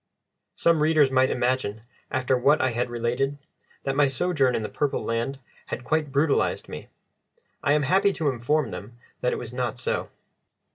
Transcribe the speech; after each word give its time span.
Some 0.55 0.81
readers 0.81 1.11
might 1.11 1.29
imagine, 1.29 1.81
after 2.09 2.35
what 2.35 2.59
I 2.59 2.71
had 2.71 2.89
related, 2.89 3.37
that 3.83 3.95
my 3.95 4.07
sojourn 4.07 4.55
in 4.55 4.63
the 4.63 4.67
Purple 4.67 5.03
Land 5.05 5.37
had 5.67 5.83
quite 5.83 6.11
brutalised 6.11 6.67
me; 6.67 6.87
I 7.61 7.73
am 7.73 7.83
happy 7.83 8.11
to 8.13 8.29
inform 8.29 8.71
them 8.71 8.97
that 9.19 9.31
it 9.31 9.37
was 9.37 9.53
not 9.53 9.77
so. 9.77 10.09